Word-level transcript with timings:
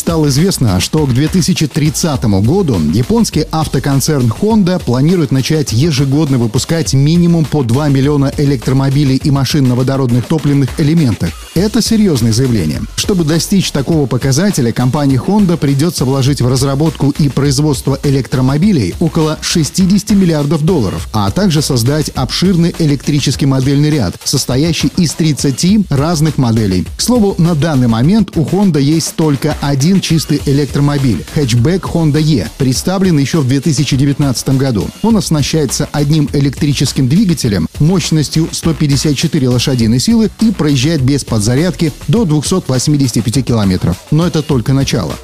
стало 0.00 0.28
известно, 0.28 0.80
что 0.80 1.04
к 1.04 1.12
2030 1.12 2.24
году 2.42 2.80
японский 2.92 3.44
автоконцерн 3.50 4.32
Honda 4.40 4.82
планирует 4.82 5.30
начать 5.30 5.72
ежегодно 5.72 6.38
выпускать 6.38 6.94
минимум 6.94 7.44
по 7.44 7.62
2 7.62 7.88
миллиона 7.90 8.32
электромобилей 8.38 9.16
и 9.16 9.30
машин 9.30 9.68
на 9.68 9.74
водородных 9.74 10.24
топливных 10.24 10.70
элементах. 10.80 11.30
Это 11.54 11.82
серьезное 11.82 12.32
заявление. 12.32 12.80
Чтобы 12.96 13.24
достичь 13.24 13.70
такого 13.72 14.06
показателя, 14.06 14.72
компании 14.72 15.20
Honda 15.20 15.58
придется 15.58 16.06
вложить 16.06 16.40
в 16.40 16.48
разработку 16.48 17.10
и 17.18 17.28
производство 17.28 17.98
электромобилей 18.02 18.94
около 19.00 19.38
60 19.42 20.10
миллиардов 20.10 20.64
долларов, 20.64 21.08
а 21.12 21.30
также 21.30 21.60
создать 21.60 22.08
обширный 22.14 22.74
электрический 22.78 23.46
модельный 23.46 23.90
ряд, 23.90 24.14
состоящий 24.24 24.90
из 24.96 25.12
30 25.12 25.90
разных 25.90 26.38
моделей. 26.38 26.86
К 26.96 27.02
слову, 27.02 27.34
на 27.36 27.54
данный 27.54 27.88
момент 27.88 28.30
у 28.36 28.44
Honda 28.44 28.80
есть 28.80 29.14
только 29.16 29.56
один 29.60 29.89
чистый 29.98 30.42
электромобиль– 30.46 31.24
хэтчбэк 31.34 31.86
Honda 31.86 32.20
E, 32.20 32.46
представленный 32.58 33.22
еще 33.22 33.40
в 33.40 33.48
2019 33.48 34.50
году. 34.50 34.86
Он 35.02 35.16
оснащается 35.16 35.88
одним 35.90 36.28
электрическим 36.34 37.08
двигателем 37.08 37.66
мощностью 37.80 38.48
154 38.52 39.48
лошадиной 39.48 39.98
силы 39.98 40.30
и 40.40 40.52
проезжает 40.52 41.00
без 41.00 41.24
подзарядки 41.24 41.92
до 42.08 42.24
285 42.26 43.44
километров. 43.44 43.96
Но 44.10 44.26
это 44.26 44.42
только 44.42 44.74
начало. 44.74 45.16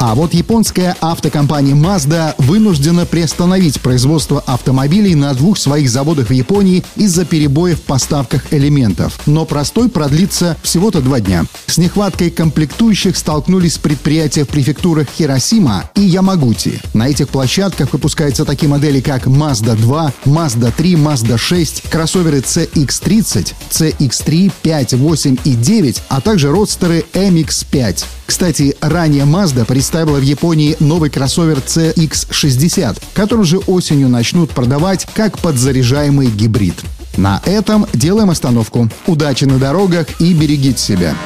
А 0.00 0.14
вот 0.14 0.32
японская 0.32 0.96
автокомпания 1.02 1.74
Mazda 1.74 2.34
вынуждена 2.38 3.04
приостановить 3.04 3.82
производство 3.82 4.42
автомобилей 4.46 5.14
на 5.14 5.34
двух 5.34 5.58
своих 5.58 5.90
заводах 5.90 6.28
в 6.28 6.32
Японии 6.32 6.82
из-за 6.96 7.26
перебоев 7.26 7.80
в 7.80 7.82
поставках 7.82 8.50
элементов. 8.50 9.20
Но 9.26 9.44
простой 9.44 9.90
продлится 9.90 10.56
всего-то 10.62 11.02
два 11.02 11.20
дня. 11.20 11.44
С 11.66 11.76
нехваткой 11.76 12.30
комплектующих 12.30 13.14
столкнулись 13.14 13.76
предприятия 13.76 14.44
в 14.44 14.48
префектурах 14.48 15.06
Хиросима 15.18 15.90
и 15.94 16.00
Ямагути. 16.00 16.80
На 16.94 17.06
этих 17.06 17.28
площадках 17.28 17.92
выпускаются 17.92 18.46
такие 18.46 18.70
модели, 18.70 19.02
как 19.02 19.26
Mazda 19.26 19.76
2, 19.76 20.12
Mazda 20.24 20.72
3, 20.74 20.94
Mazda 20.94 21.36
6, 21.36 21.90
кроссоверы 21.90 22.38
CX-30, 22.38 23.52
CX-3, 23.70 24.50
5, 24.62 24.94
8 24.94 25.36
и 25.44 25.52
9, 25.52 26.02
а 26.08 26.22
также 26.22 26.50
родстеры 26.50 27.04
MX-5. 27.12 28.06
Кстати, 28.30 28.76
ранее 28.80 29.24
Mazda 29.24 29.64
представила 29.64 30.18
в 30.18 30.22
Японии 30.22 30.76
новый 30.78 31.10
кроссовер 31.10 31.58
CX-60, 31.58 33.02
который 33.12 33.40
уже 33.40 33.58
осенью 33.58 34.08
начнут 34.08 34.52
продавать 34.52 35.04
как 35.14 35.36
подзаряжаемый 35.40 36.28
гибрид. 36.28 36.76
На 37.16 37.42
этом 37.44 37.88
делаем 37.92 38.30
остановку. 38.30 38.88
Удачи 39.08 39.46
на 39.46 39.58
дорогах 39.58 40.06
и 40.20 40.32
берегите 40.32 40.78
себя. 40.78 41.16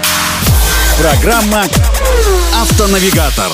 Программа 0.98 1.64
«Автонавигатор». 2.54 3.52